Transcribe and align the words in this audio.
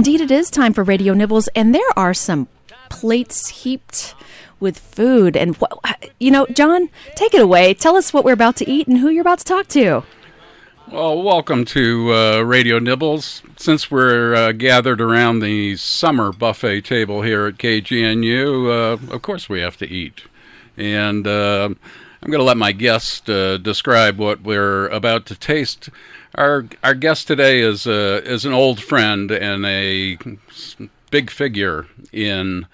Indeed, 0.00 0.22
it 0.22 0.30
is 0.30 0.48
time 0.48 0.72
for 0.72 0.82
Radio 0.82 1.12
Nibbles, 1.12 1.48
and 1.48 1.74
there 1.74 1.90
are 1.94 2.14
some 2.14 2.48
plates 2.88 3.48
heaped 3.48 4.14
with 4.58 4.78
food. 4.78 5.36
And, 5.36 5.58
you 6.18 6.30
know, 6.30 6.46
John, 6.46 6.88
take 7.16 7.34
it 7.34 7.42
away. 7.42 7.74
Tell 7.74 7.96
us 7.96 8.10
what 8.10 8.24
we're 8.24 8.32
about 8.32 8.56
to 8.56 8.70
eat 8.70 8.88
and 8.88 8.96
who 8.96 9.10
you're 9.10 9.20
about 9.20 9.40
to 9.40 9.44
talk 9.44 9.68
to. 9.68 10.02
Well, 10.90 11.22
welcome 11.22 11.66
to 11.66 12.14
uh, 12.14 12.40
Radio 12.40 12.78
Nibbles. 12.78 13.42
Since 13.58 13.90
we're 13.90 14.34
uh, 14.34 14.52
gathered 14.52 15.02
around 15.02 15.40
the 15.40 15.76
summer 15.76 16.32
buffet 16.32 16.80
table 16.80 17.20
here 17.20 17.46
at 17.46 17.58
KGNU, 17.58 18.68
uh, 18.68 19.12
of 19.14 19.20
course 19.20 19.50
we 19.50 19.60
have 19.60 19.76
to 19.76 19.86
eat. 19.86 20.22
And 20.78 21.26
uh, 21.26 21.74
I'm 22.22 22.30
going 22.30 22.40
to 22.40 22.44
let 22.44 22.58
my 22.58 22.72
guest 22.72 23.30
uh, 23.30 23.56
describe 23.56 24.18
what 24.18 24.42
we're 24.42 24.88
about 24.88 25.24
to 25.26 25.34
taste. 25.34 25.88
Our 26.34 26.66
our 26.84 26.94
guest 26.94 27.26
today 27.26 27.60
is 27.60 27.86
uh, 27.86 28.20
is 28.24 28.44
an 28.44 28.52
old 28.52 28.82
friend 28.82 29.30
and 29.30 29.64
a 29.64 30.18
big 31.10 31.30
figure 31.30 31.86
in 32.12 32.66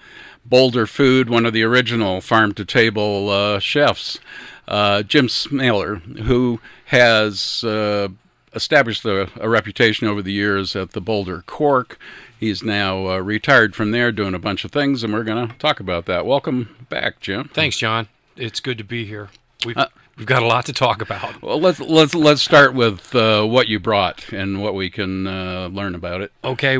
Boulder 0.45 0.85
Food, 0.85 1.29
one 1.29 1.45
of 1.45 1.53
the 1.53 1.63
original 1.63 2.19
farm 2.19 2.53
to 2.55 2.65
table 2.65 3.59
chefs, 3.59 4.19
Jim 4.67 5.27
Smailer, 5.27 6.01
who 6.23 6.59
has 6.85 7.63
uh, 7.63 8.09
established 8.53 9.05
a, 9.05 9.29
a, 9.41 9.47
reputation 9.47 10.07
over 10.07 10.21
the 10.21 10.33
years 10.33 10.75
at 10.75 10.91
the 10.91 11.01
Boulder 11.01 11.43
Cork. 11.47 11.97
He's 12.37 12.63
now 12.63 13.07
uh, 13.07 13.17
retired 13.19 13.75
from 13.75 13.91
there, 13.91 14.11
doing 14.11 14.33
a 14.33 14.39
bunch 14.39 14.65
of 14.65 14.71
things, 14.71 15.03
and 15.03 15.13
we're 15.13 15.23
going 15.23 15.47
to 15.47 15.53
talk 15.55 15.79
about 15.79 16.05
that. 16.05 16.25
Welcome 16.25 16.87
back, 16.89 17.19
Jim. 17.19 17.49
Thanks, 17.53 17.77
John. 17.77 18.07
It's 18.37 18.59
good 18.59 18.77
to 18.77 18.83
be 18.83 19.05
here. 19.05 19.29
We've 19.65 19.77
uh, 19.77 19.87
we've 20.17 20.27
got 20.27 20.43
a 20.43 20.45
lot 20.45 20.65
to 20.67 20.73
talk 20.73 21.01
about. 21.01 21.41
Well, 21.41 21.59
let's 21.59 21.79
let's 21.79 22.13
let's 22.13 22.41
start 22.41 22.73
with 22.73 23.15
uh, 23.15 23.43
what 23.43 23.67
you 23.67 23.79
brought 23.79 24.31
and 24.31 24.61
what 24.61 24.75
we 24.75 24.89
can 24.89 25.25
uh, 25.25 25.69
learn 25.71 25.95
about 25.95 26.21
it. 26.21 26.31
Okay, 26.43 26.77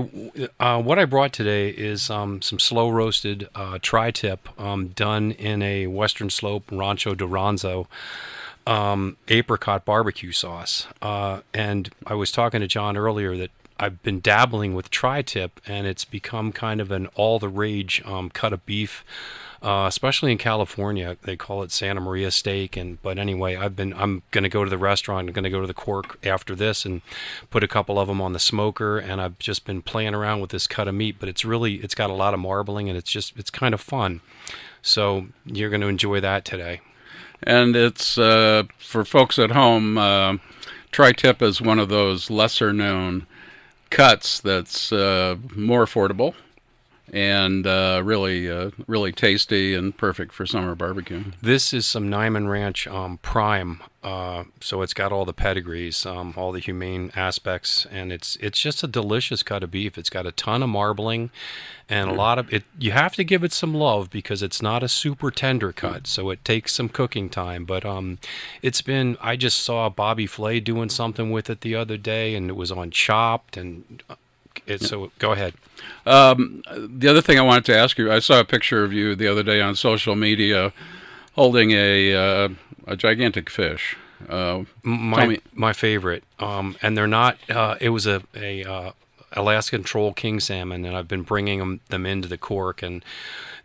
uh, 0.59 0.81
what 0.81 0.99
I 0.99 1.05
brought 1.05 1.33
today 1.33 1.69
is 1.69 2.09
um, 2.09 2.41
some 2.41 2.59
slow 2.59 2.89
roasted 2.89 3.49
uh, 3.55 3.79
tri-tip 3.81 4.47
um, 4.59 4.89
done 4.89 5.31
in 5.31 5.61
a 5.61 5.87
Western 5.87 6.29
Slope 6.29 6.65
Rancho 6.71 7.15
Durazno 7.15 7.87
um, 8.67 9.17
apricot 9.29 9.85
barbecue 9.85 10.31
sauce. 10.31 10.87
Uh, 11.01 11.41
and 11.53 11.89
I 12.05 12.13
was 12.13 12.31
talking 12.31 12.61
to 12.61 12.67
John 12.67 12.97
earlier 12.97 13.35
that 13.37 13.49
I've 13.79 14.03
been 14.03 14.19
dabbling 14.19 14.75
with 14.75 14.89
tri-tip, 14.89 15.61
and 15.65 15.87
it's 15.87 16.05
become 16.05 16.51
kind 16.51 16.81
of 16.81 16.91
an 16.91 17.07
all-the-rage 17.15 18.03
um, 18.05 18.29
cut 18.29 18.53
of 18.53 18.65
beef. 18.65 19.03
Uh, 19.61 19.85
especially 19.87 20.31
in 20.31 20.37
California, 20.37 21.17
they 21.23 21.35
call 21.35 21.63
it 21.63 21.71
Santa 21.71 21.99
Maria 21.99 22.31
steak. 22.31 22.77
And 22.77 23.01
but 23.01 23.17
anyway, 23.17 23.55
I've 23.55 23.75
been 23.75 23.93
I'm 23.93 24.23
going 24.31 24.43
to 24.43 24.49
go 24.49 24.63
to 24.63 24.69
the 24.69 24.77
restaurant. 24.77 25.27
I'm 25.27 25.33
going 25.33 25.43
to 25.43 25.49
go 25.49 25.61
to 25.61 25.67
the 25.67 25.73
Cork 25.73 26.17
after 26.25 26.55
this 26.55 26.85
and 26.85 27.01
put 27.49 27.63
a 27.63 27.67
couple 27.67 27.99
of 27.99 28.07
them 28.07 28.21
on 28.21 28.33
the 28.33 28.39
smoker. 28.39 28.97
And 28.97 29.21
I've 29.21 29.39
just 29.39 29.65
been 29.65 29.81
playing 29.81 30.13
around 30.13 30.41
with 30.41 30.51
this 30.51 30.67
cut 30.67 30.87
of 30.87 30.95
meat. 30.95 31.17
But 31.19 31.29
it's 31.29 31.45
really 31.45 31.75
it's 31.75 31.95
got 31.95 32.09
a 32.09 32.13
lot 32.13 32.33
of 32.33 32.39
marbling 32.39 32.89
and 32.89 32.97
it's 32.97 33.11
just 33.11 33.35
it's 33.37 33.49
kind 33.49 33.73
of 33.73 33.81
fun. 33.81 34.21
So 34.81 35.27
you're 35.45 35.69
going 35.69 35.81
to 35.81 35.87
enjoy 35.87 36.19
that 36.21 36.45
today 36.45 36.81
and 37.43 37.75
it's 37.75 38.17
uh, 38.17 38.63
for 38.77 39.05
folks 39.05 39.37
at 39.39 39.51
home. 39.51 39.97
Uh, 39.97 40.37
tri-tip 40.91 41.41
is 41.41 41.61
one 41.61 41.79
of 41.79 41.89
those 41.89 42.29
lesser-known 42.29 43.27
cuts 43.89 44.39
that's 44.39 44.91
uh, 44.91 45.35
more 45.55 45.85
affordable 45.85 46.33
and 47.13 47.65
uh, 47.65 48.01
really, 48.03 48.49
uh, 48.49 48.71
really 48.85 49.11
tasty 49.11 49.73
and 49.73 49.95
perfect 49.95 50.33
for 50.33 50.45
summer 50.45 50.75
barbecue. 50.75 51.23
This 51.41 51.73
is 51.73 51.87
some 51.87 52.09
Niman 52.09 52.49
Ranch 52.49 52.87
um, 52.87 53.17
Prime, 53.19 53.81
uh, 54.03 54.43
so 54.59 54.81
it's 54.81 54.93
got 54.93 55.11
all 55.11 55.25
the 55.25 55.33
pedigrees, 55.33 56.05
um, 56.05 56.33
all 56.35 56.51
the 56.51 56.59
humane 56.59 57.11
aspects, 57.15 57.85
and 57.89 58.11
it's 58.11 58.35
it's 58.37 58.59
just 58.59 58.83
a 58.83 58.87
delicious 58.87 59.43
cut 59.43 59.63
of 59.63 59.71
beef. 59.71 59.97
It's 59.97 60.09
got 60.09 60.25
a 60.25 60.31
ton 60.31 60.63
of 60.63 60.69
marbling, 60.69 61.29
and 61.89 62.09
a 62.09 62.13
lot 62.13 62.39
of 62.39 62.51
it. 62.51 62.63
You 62.77 62.91
have 62.91 63.15
to 63.15 63.23
give 63.23 63.43
it 63.43 63.53
some 63.53 63.73
love 63.73 64.09
because 64.09 64.43
it's 64.43 64.61
not 64.61 64.83
a 64.83 64.87
super 64.87 65.31
tender 65.31 65.71
cut, 65.71 66.07
so 66.07 66.29
it 66.29 66.43
takes 66.43 66.73
some 66.73 66.89
cooking 66.89 67.29
time. 67.29 67.65
But 67.65 67.85
um, 67.85 68.19
it's 68.61 68.81
been. 68.81 69.17
I 69.21 69.35
just 69.35 69.61
saw 69.61 69.89
Bobby 69.89 70.25
Flay 70.25 70.59
doing 70.59 70.89
something 70.89 71.31
with 71.31 71.49
it 71.49 71.61
the 71.61 71.75
other 71.75 71.97
day, 71.97 72.35
and 72.35 72.49
it 72.49 72.55
was 72.55 72.71
on 72.71 72.91
Chopped 72.91 73.57
and 73.57 74.03
it, 74.67 74.81
so 74.81 75.11
go 75.19 75.31
ahead. 75.31 75.53
Um, 76.05 76.63
the 76.75 77.07
other 77.07 77.21
thing 77.21 77.37
I 77.37 77.41
wanted 77.41 77.65
to 77.65 77.77
ask 77.77 77.97
you, 77.97 78.11
I 78.11 78.19
saw 78.19 78.39
a 78.39 78.45
picture 78.45 78.83
of 78.83 78.93
you 78.93 79.15
the 79.15 79.27
other 79.27 79.43
day 79.43 79.61
on 79.61 79.75
social 79.75 80.15
media 80.15 80.73
holding 81.33 81.71
a 81.71 82.13
uh, 82.13 82.49
a 82.85 82.95
gigantic 82.95 83.49
fish. 83.49 83.95
Uh, 84.27 84.63
my 84.83 85.39
my 85.53 85.73
favorite, 85.73 86.23
um, 86.39 86.75
and 86.81 86.97
they're 86.97 87.07
not. 87.07 87.37
Uh, 87.49 87.75
it 87.79 87.89
was 87.89 88.07
a 88.07 88.23
a 88.35 88.63
uh, 88.63 88.91
Alaskan 89.33 89.83
troll 89.83 90.13
king 90.13 90.39
salmon, 90.39 90.85
and 90.85 90.95
I've 90.95 91.07
been 91.07 91.21
bringing 91.21 91.59
them 91.59 91.81
them 91.89 92.05
into 92.05 92.27
the 92.27 92.37
cork 92.37 92.81
and 92.81 93.03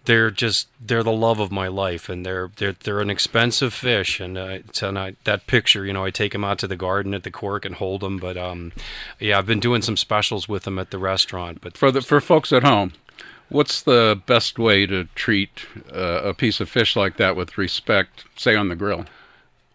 they're 0.05 0.31
just 0.31 0.69
they're 0.81 1.03
the 1.03 1.13
love 1.13 1.39
of 1.39 1.53
my 1.53 1.69
life, 1.69 2.09
and 2.09 2.27
they're 2.27 2.51
they're 2.57 2.73
they're 2.73 3.01
an 3.01 3.11
expensive 3.11 3.73
fish. 3.73 4.21
And 4.21 4.37
uh, 4.37 4.59
and 4.83 4.99
I, 4.99 5.17
that 5.25 5.47
picture, 5.47 5.87
you 5.87 5.93
know, 5.93 6.05
I 6.05 6.11
take 6.11 6.33
them 6.33 6.45
out 6.45 6.59
to 6.61 6.67
the 6.67 6.77
garden 6.77 7.15
at 7.15 7.23
the 7.23 7.31
Cork 7.31 7.65
and 7.65 7.77
hold 7.77 8.01
them. 8.01 8.19
But 8.19 8.37
um, 8.37 8.73
yeah, 9.19 9.39
I've 9.39 9.47
been 9.47 9.61
doing 9.61 9.83
some 9.83 9.97
specials 9.97 10.49
with 10.49 10.65
them 10.65 10.79
at 10.79 10.91
the 10.91 10.99
restaurant. 10.99 11.61
But 11.61 11.77
for 11.77 11.91
the 11.91 12.03
for 12.03 12.21
folks 12.21 12.53
at 12.53 12.65
home, 12.65 12.93
what's 13.49 13.81
the 13.83 14.21
best 14.27 14.59
way 14.59 14.87
to 14.87 15.05
treat 15.15 15.67
uh, 15.93 16.23
a 16.25 16.35
piece 16.35 16.61
of 16.61 16.69
fish 16.69 16.97
like 16.97 17.17
that 17.19 17.37
with 17.37 17.57
respect, 17.57 18.25
say 18.37 18.57
on 18.57 18.69
the 18.69 18.77
grill? 18.77 19.07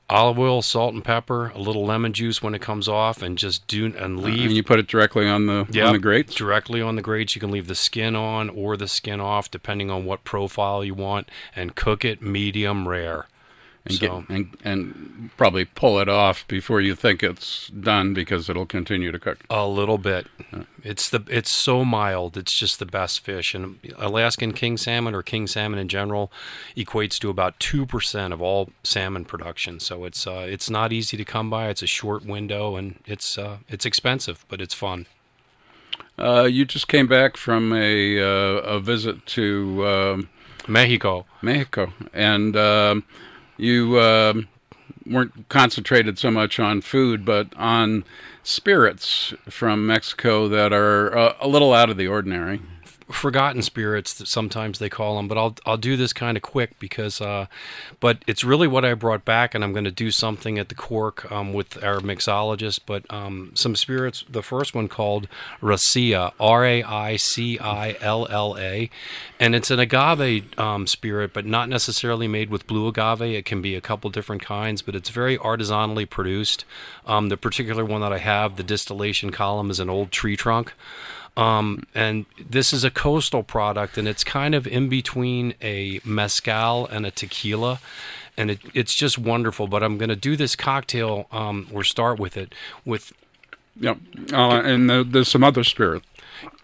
Olive 0.09 0.39
oil, 0.39 0.61
salt 0.61 0.93
and 0.93 1.03
pepper, 1.03 1.49
a 1.49 1.57
little 1.57 1.85
lemon 1.85 2.13
juice 2.13 2.41
when 2.41 2.55
it 2.55 2.61
comes 2.61 2.87
off, 2.87 3.21
and 3.21 3.37
just 3.37 3.67
do 3.67 3.93
and 3.97 4.21
leave. 4.21 4.39
Uh, 4.39 4.43
and 4.43 4.53
you 4.53 4.63
put 4.63 4.79
it 4.79 4.87
directly 4.87 5.27
on 5.27 5.47
the 5.47 5.67
yep, 5.69 5.87
on 5.87 5.93
the 5.93 5.99
grates. 5.99 6.35
Directly 6.35 6.81
on 6.81 6.95
the 6.95 7.01
grates. 7.01 7.35
You 7.35 7.39
can 7.39 7.51
leave 7.51 7.67
the 7.67 7.75
skin 7.75 8.15
on 8.15 8.49
or 8.49 8.77
the 8.77 8.87
skin 8.87 9.19
off, 9.19 9.51
depending 9.51 9.89
on 9.89 10.05
what 10.05 10.23
profile 10.23 10.83
you 10.83 10.93
want, 10.93 11.29
and 11.55 11.75
cook 11.75 12.05
it 12.05 12.21
medium 12.21 12.87
rare 12.87 13.27
and, 13.89 13.99
so. 13.99 14.21
get, 14.21 14.29
and, 14.29 14.57
and 14.63 15.31
probably 15.37 15.65
pull 15.65 15.99
it 15.99 16.09
off 16.09 16.47
before 16.47 16.81
you 16.81 16.95
think 16.95 17.23
it's 17.23 17.67
done 17.69 18.13
because 18.13 18.49
it'll 18.49 18.65
continue 18.65 19.11
to 19.11 19.19
cook. 19.19 19.39
A 19.49 19.67
little 19.67 19.97
bit. 19.97 20.27
It's 20.83 21.09
the 21.09 21.23
it's 21.29 21.51
so 21.51 21.83
mild. 21.83 22.37
It's 22.37 22.57
just 22.57 22.79
the 22.79 22.85
best 22.85 23.21
fish. 23.21 23.53
And 23.53 23.79
Alaskan 23.97 24.53
king 24.53 24.77
salmon 24.77 25.13
or 25.13 25.21
king 25.21 25.47
salmon 25.47 25.79
in 25.79 25.87
general 25.87 26.31
equates 26.75 27.19
to 27.19 27.29
about 27.29 27.59
two 27.59 27.85
percent 27.85 28.33
of 28.33 28.41
all 28.41 28.69
salmon 28.83 29.25
production. 29.25 29.79
So 29.79 30.05
it's 30.05 30.25
uh, 30.25 30.45
it's 30.47 30.69
not 30.69 30.93
easy 30.93 31.17
to 31.17 31.25
come 31.25 31.49
by. 31.49 31.69
It's 31.69 31.81
a 31.81 31.87
short 31.87 32.25
window 32.25 32.75
and 32.75 32.99
it's 33.05 33.37
uh, 33.37 33.57
it's 33.67 33.85
expensive, 33.85 34.45
but 34.49 34.61
it's 34.61 34.73
fun. 34.73 35.07
Uh, 36.19 36.43
you 36.43 36.65
just 36.65 36.87
came 36.87 37.07
back 37.07 37.37
from 37.37 37.73
a 37.73 38.19
uh, 38.19 38.61
a 38.61 38.79
visit 38.79 39.25
to 39.27 39.85
um, 39.87 40.29
Mexico. 40.67 41.25
Mexico, 41.41 41.93
and 42.13 42.55
um, 42.55 43.03
you 43.57 43.99
um, 43.99 44.47
weren't 45.05 45.49
concentrated 45.49 46.17
so 46.17 46.31
much 46.31 46.59
on 46.59 46.81
food, 46.81 47.25
but 47.25 47.47
on 47.55 48.03
spirits 48.43 49.33
from 49.49 49.85
Mexico 49.85 50.47
that 50.47 50.71
are 50.71 51.17
uh, 51.17 51.33
a 51.41 51.47
little 51.47 51.73
out 51.73 51.89
of 51.89 51.97
the 51.97 52.07
ordinary 52.07 52.61
forgotten 53.09 53.61
spirits 53.61 54.13
that 54.15 54.27
sometimes 54.27 54.79
they 54.79 54.89
call 54.89 55.15
them 55.15 55.27
but 55.27 55.37
I'll 55.37 55.55
I'll 55.65 55.77
do 55.77 55.95
this 55.95 56.11
kind 56.11 56.35
of 56.35 56.43
quick 56.43 56.77
because 56.77 57.21
uh, 57.21 57.45
but 57.99 58.23
it's 58.27 58.43
really 58.43 58.67
what 58.67 58.83
I 58.83 58.93
brought 58.95 59.23
back 59.23 59.55
and 59.55 59.63
I'm 59.63 59.71
going 59.71 59.85
to 59.85 59.91
do 59.91 60.11
something 60.11 60.59
at 60.59 60.67
the 60.67 60.75
cork 60.75 61.31
um, 61.31 61.53
with 61.53 61.81
our 61.81 61.99
mixologist 61.99 62.81
but 62.85 63.05
um, 63.09 63.51
some 63.53 63.75
spirits 63.77 64.25
the 64.29 64.43
first 64.43 64.75
one 64.75 64.89
called 64.89 65.29
Raicilla 65.61 66.33
R 66.39 66.65
A 66.65 66.83
I 66.83 67.15
C 67.15 67.57
I 67.59 67.95
L 68.01 68.27
L 68.29 68.57
A 68.59 68.89
and 69.39 69.55
it's 69.55 69.71
an 69.71 69.79
agave 69.79 70.59
um, 70.59 70.85
spirit 70.85 71.31
but 71.33 71.45
not 71.45 71.69
necessarily 71.69 72.27
made 72.27 72.49
with 72.49 72.67
blue 72.67 72.87
agave. 72.87 73.21
It 73.21 73.45
can 73.45 73.61
be 73.61 73.75
a 73.75 73.81
couple 73.81 74.09
different 74.09 74.41
kinds 74.41 74.81
but 74.81 74.95
it's 74.95 75.09
very 75.09 75.37
artisanally 75.37 76.09
produced. 76.09 76.65
Um, 77.05 77.29
the 77.29 77.37
particular 77.37 77.85
one 77.85 78.01
that 78.01 78.11
I 78.11 78.17
have 78.17 78.57
the 78.57 78.63
distillation 78.63 79.31
column 79.31 79.69
is 79.69 79.79
an 79.79 79.89
old 79.89 80.11
tree 80.11 80.35
trunk 80.35 80.73
um, 81.37 81.83
and 81.93 82.25
this 82.49 82.73
is 82.73 82.83
a 82.83 82.89
coastal 82.89 83.43
product, 83.43 83.97
and 83.97 84.07
it's 84.07 84.23
kind 84.23 84.55
of 84.55 84.65
in 84.65 84.89
between 84.89 85.53
a 85.61 86.01
mezcal 86.03 86.87
and 86.87 87.05
a 87.05 87.11
tequila. 87.11 87.79
And 88.35 88.51
it, 88.51 88.59
it's 88.73 88.93
just 88.93 89.17
wonderful. 89.17 89.67
But 89.67 89.83
I'm 89.83 89.97
going 89.97 90.09
to 90.09 90.15
do 90.15 90.35
this 90.35 90.55
cocktail, 90.55 91.27
um, 91.31 91.67
or 91.71 91.83
start 91.83 92.19
with 92.19 92.35
it, 92.35 92.53
with. 92.83 93.13
Yep. 93.79 93.97
Uh, 94.33 94.61
and 94.63 94.89
there's 94.89 95.27
some 95.27 95.43
other 95.43 95.63
spirit. 95.63 96.03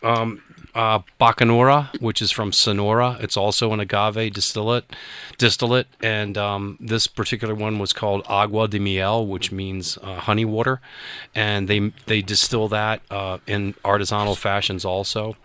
Um, 0.01 0.41
uh, 0.75 0.99
Bacanora, 1.19 1.99
which 2.01 2.21
is 2.21 2.31
from 2.31 2.51
Sonora. 2.51 3.17
It's 3.19 3.37
also 3.37 3.73
an 3.73 3.79
agave 3.79 4.33
distillate, 4.33 4.85
distillate, 5.37 5.87
and 6.01 6.37
um, 6.37 6.77
this 6.79 7.07
particular 7.07 7.55
one 7.55 7.79
was 7.79 7.93
called 7.93 8.23
Agua 8.27 8.67
de 8.67 8.79
Miel, 8.79 9.25
which 9.25 9.51
means 9.51 9.97
uh, 10.01 10.15
honey 10.15 10.45
water, 10.45 10.81
and 11.35 11.67
they 11.67 11.91
they 12.05 12.21
distill 12.21 12.67
that 12.69 13.01
uh, 13.09 13.37
in 13.47 13.73
artisanal 13.85 14.37
fashions 14.37 14.85
also. 14.85 15.35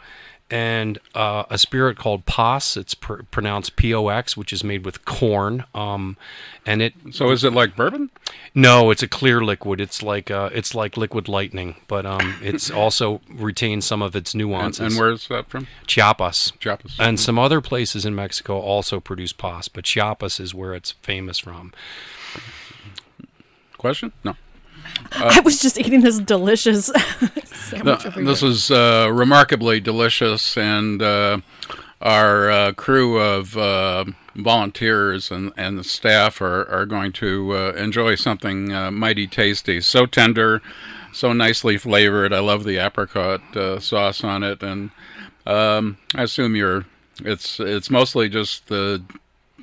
And 0.50 0.98
uh, 1.14 1.44
a 1.50 1.58
spirit 1.58 1.98
called 1.98 2.24
Pox. 2.24 2.74
It's 2.78 2.94
pr- 2.94 3.20
pronounced 3.30 3.76
P 3.76 3.92
O 3.92 4.08
X, 4.08 4.34
which 4.34 4.50
is 4.50 4.64
made 4.64 4.82
with 4.86 5.04
corn. 5.04 5.64
Um, 5.74 6.16
and 6.64 6.80
it 6.80 6.94
So 7.12 7.30
is 7.32 7.44
it 7.44 7.52
like 7.52 7.76
bourbon? 7.76 8.08
no, 8.54 8.90
it's 8.90 9.02
a 9.02 9.08
clear 9.08 9.42
liquid. 9.44 9.78
It's 9.78 10.02
like 10.02 10.30
uh, 10.30 10.48
it's 10.54 10.74
like 10.74 10.96
liquid 10.96 11.28
lightning, 11.28 11.76
but 11.86 12.06
um, 12.06 12.36
it's 12.42 12.70
also 12.82 13.20
retains 13.30 13.84
some 13.84 14.00
of 14.00 14.16
its 14.16 14.32
And, 14.32 14.38
nuances. 14.38 14.80
and 14.94 14.98
where's 14.98 15.28
that 15.28 15.50
from? 15.50 15.66
Chiapas. 15.86 16.52
Chiapas. 16.58 16.96
And 16.98 17.20
some 17.20 17.38
other 17.38 17.60
places 17.60 18.06
in 18.06 18.14
Mexico 18.14 18.58
also 18.58 19.00
produce 19.00 19.34
Pox, 19.34 19.68
but 19.68 19.84
Chiapas 19.84 20.40
is 20.40 20.54
where 20.54 20.72
it's 20.72 20.92
famous 21.02 21.38
from. 21.38 21.74
Question? 23.76 24.12
No. 24.24 24.34
I 25.12 25.40
was 25.40 25.60
just 25.60 25.78
eating 25.78 26.00
this 26.02 26.18
delicious 26.18 26.86
sandwich 27.44 28.02
The- 28.02 28.22
this 28.24 28.42
is 28.42 28.70
uh, 28.70 29.10
remarkably 29.12 29.80
delicious, 29.80 30.56
and 30.56 31.02
uh, 31.02 31.40
our 32.00 32.50
uh, 32.50 32.72
crew 32.72 33.18
of 33.18 33.56
uh, 33.56 34.04
volunteers 34.36 35.30
and, 35.30 35.52
and 35.56 35.78
the 35.78 35.84
staff 35.84 36.40
are, 36.40 36.68
are 36.70 36.86
going 36.86 37.12
to 37.12 37.52
uh, 37.54 37.72
enjoy 37.72 38.14
something 38.14 38.72
uh, 38.72 38.90
mighty 38.90 39.26
tasty. 39.26 39.80
So 39.80 40.06
tender, 40.06 40.62
so 41.12 41.32
nicely 41.32 41.76
flavored. 41.76 42.32
I 42.32 42.38
love 42.40 42.64
the 42.64 42.76
apricot 42.78 43.40
uh, 43.56 43.80
sauce 43.80 44.22
on 44.22 44.42
it, 44.42 44.62
and 44.62 44.90
um, 45.46 45.98
I 46.14 46.22
assume 46.24 46.54
you're. 46.54 46.84
It's 47.24 47.58
it's 47.58 47.90
mostly 47.90 48.28
just 48.28 48.68
the 48.68 49.02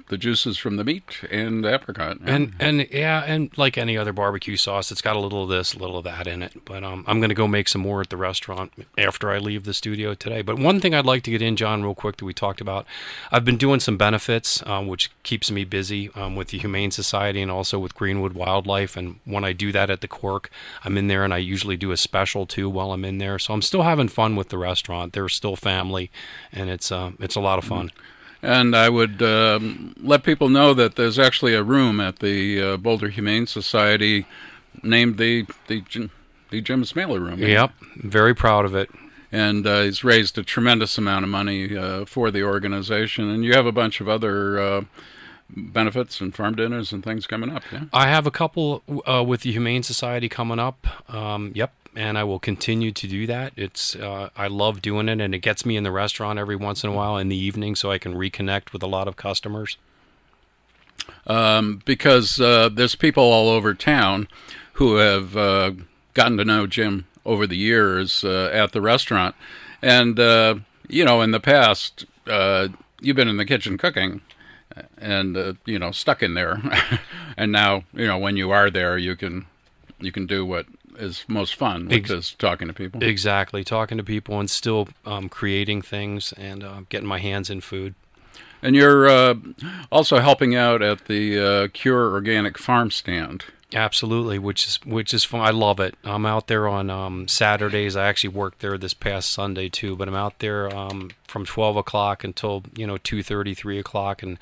the 0.08 0.18
juices 0.18 0.58
from 0.58 0.78
the 0.78 0.84
meat 0.84 1.24
and 1.32 1.64
the 1.64 1.74
apricot. 1.74 2.18
And 2.26 2.54
and 2.60 2.88
yeah, 2.92 3.24
and 3.26 3.56
like 3.58 3.78
any 3.78 3.98
other 3.98 4.14
barbecue 4.14 4.56
sauce, 4.56 4.92
it's 4.92 5.02
got 5.02 5.16
a 5.16 5.20
little 5.20 5.44
of 5.44 5.50
this, 5.50 5.74
a 5.74 5.80
little 5.80 5.98
of 5.98 6.04
that 6.04 6.28
in 6.28 6.44
it. 6.44 6.64
But 6.66 6.84
um, 6.84 7.04
I'm 7.08 7.20
going 7.20 7.30
to 7.30 7.36
go 7.36 7.48
make 7.48 7.68
some 7.68 7.82
more 7.82 8.02
at 8.02 8.10
the 8.10 8.18
restaurant 8.18 8.72
after 8.98 9.32
I 9.32 9.40
leave 9.40 9.64
the 9.64 9.74
studio 9.74 10.14
today. 10.14 10.42
But 10.42 10.60
one 10.60 10.80
thing 10.80 10.94
I'd 10.94 11.06
like 11.06 11.24
to 11.24 11.32
get 11.32 11.42
in, 11.42 11.56
John, 11.56 11.84
real 11.84 11.96
quick 11.96 12.18
that 12.18 12.26
we 12.26 12.34
talked 12.34 12.62
about, 12.62 12.86
I've 13.32 13.46
been 13.46 13.58
doing 13.58 13.80
some 13.80 13.98
benefits, 13.98 14.62
um, 14.66 14.88
which 14.88 15.12
keeps 15.24 15.50
me 15.50 15.66
busy 15.66 16.12
um, 16.16 16.36
with 16.36 16.50
the 16.50 16.60
Humane 16.60 16.92
Society 16.92 17.42
and 17.42 17.50
also 17.50 17.80
with 17.80 17.96
Greenwood 17.96 18.34
Wildlife. 18.34 18.96
And 18.96 19.20
when 19.26 19.44
I 19.44 19.54
do 19.54 19.72
that 19.72 19.90
at 19.90 20.02
the 20.02 20.08
Cork, 20.08 20.50
I'm 20.84 20.98
in 20.98 21.08
there 21.08 21.24
and 21.24 21.34
I 21.34 21.38
usually 21.38 21.78
do 21.78 21.92
a 21.92 21.98
special 21.98 22.46
too 22.46 22.70
while 22.70 22.92
I'm 22.92 23.06
in 23.06 23.18
there. 23.18 23.40
So 23.40 23.54
I'm 23.54 23.62
still 23.62 23.84
having 23.84 24.08
fun 24.08 24.36
with 24.36 24.50
the 24.50 24.58
restaurant. 24.58 25.14
They're 25.14 25.30
still 25.30 25.56
family, 25.56 26.12
and 26.52 26.70
it's 26.70 26.92
uh, 26.92 27.12
it's 27.20 27.36
a 27.36 27.42
lot 27.42 27.58
of 27.58 27.66
fun. 27.66 27.92
And 28.46 28.76
I 28.76 28.90
would 28.90 29.22
um, 29.22 29.96
let 30.00 30.24
people 30.24 30.50
know 30.50 30.74
that 30.74 30.96
there's 30.96 31.18
actually 31.18 31.56
a 31.56 31.64
room 31.64 32.00
at 32.00 32.20
the 32.20 32.62
uh, 32.62 32.78
Boulder 32.78 33.10
Humane 33.10 33.48
Society 33.48 34.26
named 34.84 35.18
the 35.18 35.46
the, 35.68 35.82
Jim- 35.82 36.12
the 36.52 36.62
Jim 36.62 36.84
Smailer 36.84 37.20
Room. 37.20 37.40
Yep, 37.40 37.72
very 37.98 38.36
proud 38.36 38.66
of 38.66 38.76
it. 38.76 38.90
And 39.32 39.66
uh, 39.68 39.82
he's 39.82 40.04
raised 40.04 40.38
a 40.38 40.44
tremendous 40.44 40.98
amount 40.98 41.26
of 41.26 41.30
money 41.30 41.76
uh, 41.76 42.06
for 42.06 42.32
the 42.32 42.44
organization. 42.44 43.30
And 43.30 43.44
you 43.44 43.54
have 43.54 43.66
a 43.66 43.72
bunch 43.72 44.00
of 44.00 44.08
other 44.08 44.60
uh, 44.60 44.82
benefits 45.50 46.22
and 46.22 46.34
farm 46.34 46.56
dinners 46.56 46.94
and 46.94 47.04
things 47.04 47.28
coming 47.28 47.50
up. 47.50 47.64
Yeah. 47.72 47.86
I 47.92 48.08
have 48.08 48.28
a 48.28 48.32
couple 48.32 48.84
uh, 49.06 49.24
with 49.24 49.42
the 49.42 49.52
Humane 49.52 49.84
Society 49.84 50.30
coming 50.30 50.60
up. 50.60 50.88
Um, 51.14 51.52
yep, 51.56 51.74
and 51.96 52.18
I 52.18 52.24
will 52.24 52.40
continue 52.40 52.92
to 52.92 53.08
do 53.08 53.26
that. 53.28 53.54
It's 53.56 53.96
uh, 53.96 54.30
I 54.36 54.48
love 54.48 54.82
doing 54.82 55.10
it, 55.10 55.22
and 55.22 55.34
it 55.34 55.40
gets 55.40 55.66
me 55.66 55.78
in 55.78 55.84
the 55.84 55.92
restaurant 55.92 56.40
every 56.40 56.56
once 56.56 56.84
in 56.84 56.90
a 56.90 56.94
while 56.94 57.18
in 57.18 57.30
the 57.30 57.38
evening, 57.38 57.76
so 57.76 57.92
I 57.92 57.98
can 57.98 58.14
reconnect 58.14 58.74
with 58.74 58.84
a 58.84 58.88
lot 58.88 59.08
of 59.08 59.16
customers. 59.16 59.78
um, 61.28 61.82
because 61.86 62.40
uh, 62.40 62.70
there's 62.70 62.96
people 62.96 63.24
all 63.24 63.50
over 63.50 63.74
town 63.74 64.28
who 64.74 64.96
have 64.96 65.36
uh, 65.38 65.72
gotten 66.14 66.38
to 66.38 66.46
know 66.46 66.68
Jim 66.68 67.06
over 67.26 67.48
the 67.48 67.58
years 67.58 68.24
uh, 68.24 68.50
at 68.54 68.72
the 68.72 68.82
restaurant, 68.82 69.36
and 69.82 70.20
uh, 70.20 70.56
you 70.88 71.04
know, 71.06 71.22
in 71.22 71.32
the 71.32 71.40
past, 71.40 72.06
uh, 72.28 72.68
you've 73.02 73.16
been 73.16 73.28
in 73.28 73.38
the 73.38 73.46
kitchen 73.46 73.78
cooking, 73.78 74.22
and 74.98 75.58
you 75.66 75.80
know, 75.80 75.92
stuck 75.92 76.22
in 76.22 76.34
there, 76.34 76.62
and 77.38 77.52
now, 77.52 77.84
you 77.94 78.06
know, 78.06 78.18
when 78.18 78.36
you 78.38 78.52
are 78.52 78.70
there, 78.70 78.98
you 78.98 79.16
can 79.16 79.46
you 80.00 80.12
can 80.12 80.26
do 80.28 80.46
what 80.46 80.66
is 80.98 81.26
most 81.28 81.56
fun, 81.56 81.88
which 81.88 81.98
Ex- 81.98 82.10
is 82.10 82.36
talking 82.38 82.68
to 82.68 82.74
people. 82.74 83.04
Exactly, 83.04 83.64
talking 83.64 83.98
to 83.98 84.04
people 84.04 84.40
and 84.40 84.50
still 84.50 84.88
um, 85.06 85.30
creating 85.30 85.82
things 85.82 86.34
and 86.34 86.64
uh, 86.64 86.82
getting 86.90 87.08
my 87.08 87.20
hands 87.20 87.50
in 87.50 87.62
food. 87.62 87.96
And 88.62 88.76
you're 88.76 89.08
uh, 89.08 89.36
also 89.92 90.20
helping 90.20 90.56
out 90.56 90.82
at 90.82 91.06
the 91.06 91.40
uh, 91.40 91.68
Cure 91.74 92.12
Organic 92.12 92.58
Farm 92.58 92.90
Stand. 92.90 93.46
Absolutely, 93.74 94.38
which 94.38 94.68
is 94.68 94.80
which 94.86 95.14
is 95.14 95.24
fun. 95.24 95.42
I 95.42 95.50
love 95.50 95.80
it. 95.80 95.96
I'm 96.04 96.26
out 96.26 96.48
there 96.48 96.68
on 96.68 96.92
um, 96.92 97.28
Saturdays. 97.28 97.96
I 97.96 98.08
actually 98.08 98.30
worked 98.30 98.60
there 98.60 98.78
this 98.78 98.94
past 98.94 99.34
Sunday 99.34 99.70
too, 99.70 99.96
but 99.96 100.08
I'm 100.08 100.16
out 100.16 100.38
there 100.38 100.74
um, 100.74 101.10
from 101.24 101.46
12 101.46 101.76
o'clock 101.76 102.24
until 102.24 102.64
you 102.76 102.86
know 102.86 102.98
2:30, 102.98 103.58
3 103.58 103.80
o'clock, 103.80 104.22
and 104.22 104.38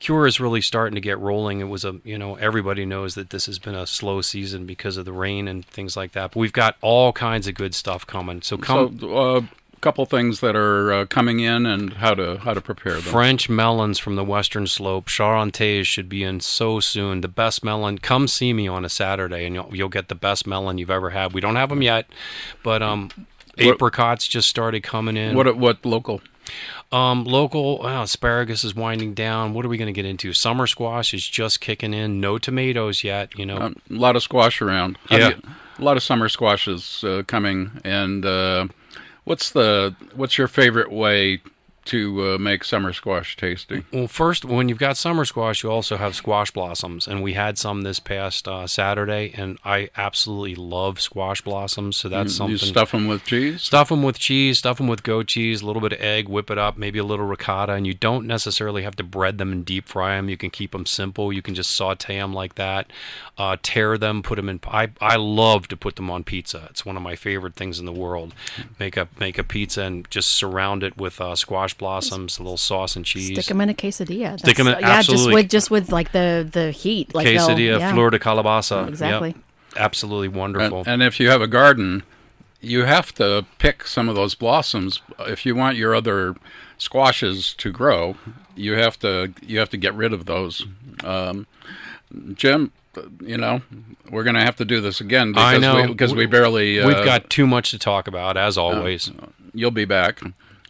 Cure 0.00 0.26
is 0.26 0.40
really 0.40 0.60
starting 0.60 0.96
to 0.96 1.00
get 1.00 1.18
rolling. 1.20 1.60
It 1.60 1.68
was 1.68 1.84
a 1.84 2.00
you 2.02 2.18
know 2.18 2.34
everybody 2.34 2.84
knows 2.84 3.14
that 3.14 3.30
this 3.30 3.46
has 3.46 3.60
been 3.60 3.76
a 3.76 3.86
slow 3.86 4.22
season 4.22 4.66
because 4.66 4.96
of 4.96 5.04
the 5.04 5.12
rain 5.12 5.46
and 5.46 5.64
things 5.64 5.96
like 5.96 6.12
that. 6.12 6.32
But 6.32 6.40
we've 6.40 6.52
got 6.52 6.76
all 6.80 7.12
kinds 7.12 7.46
of 7.46 7.54
good 7.54 7.76
stuff 7.76 8.06
coming. 8.06 8.42
So 8.42 8.58
come. 8.58 8.98
So, 8.98 9.16
uh, 9.16 9.40
couple 9.80 10.04
things 10.06 10.40
that 10.40 10.54
are 10.56 10.92
uh, 10.92 11.06
coming 11.06 11.40
in 11.40 11.66
and 11.66 11.94
how 11.94 12.14
to 12.14 12.38
how 12.38 12.54
to 12.54 12.60
prepare 12.60 12.94
them. 12.94 13.02
French 13.02 13.48
melons 13.48 13.98
from 13.98 14.16
the 14.16 14.24
western 14.24 14.66
slope. 14.66 15.06
Charentais 15.06 15.84
should 15.86 16.08
be 16.08 16.22
in 16.22 16.40
so 16.40 16.80
soon. 16.80 17.20
The 17.20 17.28
best 17.28 17.64
melon. 17.64 17.98
Come 17.98 18.28
see 18.28 18.52
me 18.52 18.68
on 18.68 18.84
a 18.84 18.88
Saturday, 18.88 19.44
and 19.46 19.54
you'll 19.54 19.70
you'll 19.72 19.88
get 19.88 20.08
the 20.08 20.14
best 20.14 20.46
melon 20.46 20.78
you've 20.78 20.90
ever 20.90 21.10
had. 21.10 21.32
We 21.32 21.40
don't 21.40 21.56
have 21.56 21.68
them 21.68 21.82
yet, 21.82 22.06
but 22.62 22.82
um, 22.82 23.10
What- 23.56 23.74
apricots 23.74 24.26
just 24.28 24.48
started 24.48 24.82
coming 24.82 25.16
in. 25.16 25.36
What 25.36 25.56
what 25.56 25.84
local? 25.84 26.20
um, 26.90 27.24
local 27.24 27.86
asparagus 27.86 28.64
is 28.64 28.74
winding 28.74 29.12
down. 29.12 29.52
What 29.52 29.66
are 29.66 29.68
we 29.68 29.76
going 29.76 29.92
to 29.92 29.92
get 29.92 30.06
into? 30.06 30.32
Summer 30.32 30.66
squash 30.66 31.12
is 31.12 31.26
just 31.28 31.60
kicking 31.60 31.92
in. 31.92 32.20
No 32.20 32.38
tomatoes 32.38 33.04
yet. 33.04 33.38
You 33.38 33.44
know, 33.44 33.58
Um, 33.58 33.76
a 33.90 33.94
lot 33.94 34.16
of 34.16 34.22
squash 34.22 34.62
around. 34.62 34.96
Yeah. 35.10 35.32
a 35.78 35.82
lot 35.84 35.98
of 35.98 36.02
summer 36.02 36.30
squashes 36.30 37.04
uh, 37.04 37.22
coming. 37.26 37.72
And 37.84 38.24
uh, 38.24 38.68
what's 39.28 39.50
the 39.50 39.94
what's 40.14 40.38
your 40.38 40.48
favorite 40.48 40.90
way 40.90 41.40
to 41.88 42.34
uh, 42.34 42.38
make 42.38 42.64
summer 42.64 42.92
squash 42.92 43.36
tasty? 43.36 43.84
Well, 43.92 44.08
first, 44.08 44.44
when 44.44 44.68
you've 44.68 44.78
got 44.78 44.96
summer 44.96 45.24
squash, 45.24 45.62
you 45.62 45.70
also 45.70 45.96
have 45.96 46.14
squash 46.14 46.50
blossoms, 46.50 47.08
and 47.08 47.22
we 47.22 47.32
had 47.32 47.58
some 47.58 47.82
this 47.82 47.98
past 47.98 48.46
uh, 48.46 48.66
Saturday, 48.66 49.32
and 49.34 49.58
I 49.64 49.88
absolutely 49.96 50.54
love 50.54 51.00
squash 51.00 51.40
blossoms. 51.40 51.96
So 51.96 52.08
that's 52.08 52.34
something. 52.34 52.52
You 52.52 52.58
stuff 52.58 52.92
them 52.92 53.08
with 53.08 53.24
cheese. 53.24 53.62
Stuff 53.62 53.88
them 53.88 54.02
with 54.02 54.18
cheese, 54.18 54.58
stuff 54.58 54.78
them 54.78 54.86
with 54.86 55.02
goat 55.02 55.28
cheese, 55.28 55.62
a 55.62 55.66
little 55.66 55.80
bit 55.80 55.94
of 55.94 56.00
egg, 56.00 56.28
whip 56.28 56.50
it 56.50 56.58
up, 56.58 56.76
maybe 56.76 56.98
a 56.98 57.04
little 57.04 57.26
ricotta, 57.26 57.72
and 57.72 57.86
you 57.86 57.94
don't 57.94 58.26
necessarily 58.26 58.82
have 58.82 58.96
to 58.96 59.04
bread 59.04 59.38
them 59.38 59.50
and 59.50 59.64
deep 59.64 59.86
fry 59.86 60.16
them. 60.16 60.28
You 60.28 60.36
can 60.36 60.50
keep 60.50 60.72
them 60.72 60.84
simple. 60.84 61.32
You 61.32 61.42
can 61.42 61.54
just 61.54 61.70
saute 61.70 62.18
them 62.18 62.34
like 62.34 62.56
that, 62.56 62.90
uh, 63.38 63.56
tear 63.62 63.96
them, 63.96 64.22
put 64.22 64.36
them 64.36 64.48
in. 64.48 64.60
I 64.66 64.90
I 65.00 65.16
love 65.16 65.68
to 65.68 65.76
put 65.76 65.96
them 65.96 66.10
on 66.10 66.24
pizza. 66.24 66.66
It's 66.70 66.84
one 66.84 66.96
of 66.96 67.02
my 67.02 67.16
favorite 67.16 67.54
things 67.54 67.78
in 67.78 67.86
the 67.86 67.92
world. 67.92 68.34
Make 68.78 68.96
a 68.98 69.08
make 69.18 69.38
a 69.38 69.44
pizza 69.44 69.82
and 69.82 70.08
just 70.10 70.32
surround 70.32 70.82
it 70.82 70.98
with 70.98 71.20
uh, 71.20 71.34
squash 71.34 71.77
blossoms, 71.78 72.38
a 72.38 72.42
little 72.42 72.56
sauce 72.58 72.96
and 72.96 73.04
cheese. 73.04 73.32
Stick 73.32 73.46
them 73.46 73.60
in 73.60 73.68
a 73.70 73.74
quesadilla. 73.74 74.38
Stick 74.38 74.58
'em 74.58 74.66
That's- 74.66 74.82
in- 74.82 74.88
yeah, 74.88 74.94
absolutely. 74.98 75.24
just 75.24 75.34
with 75.34 75.48
just 75.50 75.70
with 75.70 75.92
like 75.92 76.12
the 76.12 76.48
the 76.50 76.70
heat, 76.72 77.14
like 77.14 77.26
Quesadilla, 77.26 77.78
yeah. 77.80 77.92
flor 77.92 78.10
de 78.10 78.18
calabaza. 78.18 78.80
Yep. 78.82 78.88
Exactly. 78.88 79.34
Absolutely 79.76 80.28
wonderful. 80.28 80.80
And, 80.80 80.88
and 80.88 81.02
if 81.02 81.18
you 81.20 81.28
have 81.30 81.40
a 81.40 81.46
garden, 81.46 82.02
you 82.60 82.84
have 82.84 83.14
to 83.14 83.46
pick 83.58 83.86
some 83.86 84.08
of 84.08 84.14
those 84.16 84.34
blossoms. 84.34 85.00
If 85.20 85.46
you 85.46 85.54
want 85.54 85.76
your 85.76 85.94
other 85.94 86.34
squashes 86.76 87.54
to 87.54 87.70
grow, 87.70 88.16
you 88.56 88.72
have 88.72 88.98
to 89.00 89.32
you 89.46 89.58
have 89.58 89.70
to 89.70 89.76
get 89.76 89.94
rid 89.94 90.12
of 90.12 90.26
those. 90.26 90.66
Um, 91.04 91.46
Jim, 92.34 92.72
you 93.20 93.36
know, 93.36 93.62
we're 94.10 94.24
going 94.24 94.34
to 94.34 94.40
have 94.42 94.56
to 94.56 94.64
do 94.64 94.80
this 94.80 95.00
again 95.00 95.32
because 95.32 95.54
I 95.54 95.58
know. 95.58 95.82
we, 95.82 95.86
because 95.88 96.14
we 96.14 96.26
barely. 96.26 96.80
Uh, 96.80 96.86
We've 96.86 97.04
got 97.04 97.28
too 97.30 97.46
much 97.46 97.70
to 97.70 97.78
talk 97.78 98.08
about, 98.08 98.36
as 98.36 98.56
always. 98.58 99.10
You'll 99.54 99.70
be 99.70 99.84
back, 99.84 100.20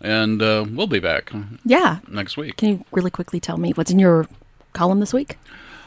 and 0.00 0.40
uh, 0.42 0.64
we'll 0.70 0.86
be 0.86 0.98
back 1.00 1.32
Yeah. 1.64 1.98
next 2.08 2.36
week. 2.36 2.56
Can 2.56 2.68
you 2.68 2.84
really 2.92 3.10
quickly 3.10 3.40
tell 3.40 3.56
me 3.58 3.72
what's 3.72 3.90
in 3.90 3.98
your 3.98 4.26
column 4.72 5.00
this 5.00 5.12
week? 5.12 5.38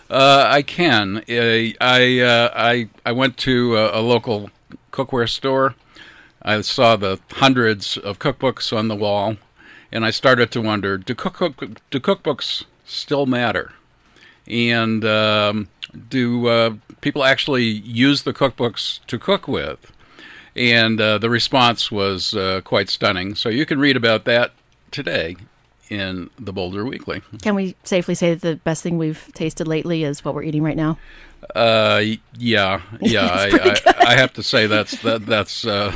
Uh, 0.09 0.45
I 0.49 0.61
can. 0.61 1.17
Uh, 1.29 1.71
I 1.79 2.19
uh, 2.19 2.49
I 2.53 2.89
I 3.05 3.11
went 3.13 3.37
to 3.37 3.77
a, 3.77 3.99
a 3.99 4.01
local 4.01 4.49
cookware 4.91 5.29
store. 5.29 5.75
I 6.41 6.59
saw 6.61 6.95
the 6.97 7.19
hundreds 7.31 7.95
of 7.97 8.19
cookbooks 8.19 8.75
on 8.75 8.87
the 8.89 8.95
wall, 8.95 9.37
and 9.91 10.03
I 10.03 10.09
started 10.11 10.51
to 10.51 10.61
wonder: 10.61 10.97
Do 10.97 11.15
cook, 11.15 11.35
cook 11.35 11.55
do 11.89 11.99
cookbooks 11.99 12.65
still 12.85 13.25
matter? 13.25 13.71
And 14.47 15.05
um, 15.05 15.69
do 16.09 16.47
uh, 16.47 16.73
people 16.99 17.23
actually 17.23 17.63
use 17.65 18.23
the 18.23 18.33
cookbooks 18.33 18.99
to 19.07 19.17
cook 19.17 19.47
with? 19.47 19.93
And 20.55 20.99
uh, 20.99 21.17
the 21.17 21.29
response 21.29 21.91
was 21.91 22.33
uh, 22.33 22.61
quite 22.63 22.89
stunning. 22.89 23.35
So 23.35 23.49
you 23.49 23.65
can 23.65 23.79
read 23.79 23.95
about 23.95 24.25
that 24.25 24.51
today 24.91 25.37
in 25.89 26.29
the 26.39 26.53
Boulder 26.53 26.85
Weekly. 26.85 27.21
Can 27.41 27.53
we 27.53 27.75
safely 27.83 28.15
say 28.15 28.33
that 28.33 28.41
the 28.41 28.55
best 28.55 28.81
thing 28.81 28.97
we've 28.97 29.29
tasted 29.33 29.67
lately 29.67 30.03
is 30.03 30.23
what 30.23 30.33
we're 30.33 30.43
eating 30.43 30.63
right 30.63 30.77
now? 30.77 30.97
Uh, 31.55 32.01
yeah, 32.37 32.81
yeah. 33.01 33.25
I, 33.27 33.81
I, 33.85 34.11
I, 34.11 34.15
have 34.15 34.31
to 34.33 34.43
say 34.43 34.67
that's 34.67 35.01
that 35.01 35.25
that's 35.25 35.65
uh, 35.65 35.93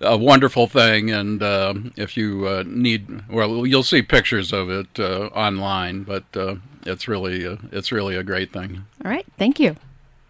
a 0.00 0.16
wonderful 0.16 0.68
thing, 0.68 1.10
and 1.10 1.42
uh, 1.42 1.74
if 1.96 2.16
you 2.16 2.46
uh, 2.46 2.64
need, 2.66 3.28
well, 3.28 3.66
you'll 3.66 3.82
see 3.82 4.00
pictures 4.00 4.52
of 4.52 4.70
it 4.70 4.98
uh, 4.98 5.26
online, 5.34 6.04
but 6.04 6.24
uh, 6.34 6.56
it's 6.84 7.08
really 7.08 7.58
it's 7.72 7.92
really 7.92 8.16
a 8.16 8.22
great 8.22 8.52
thing. 8.52 8.86
All 9.04 9.10
right, 9.10 9.26
thank 9.36 9.58
you. 9.60 9.76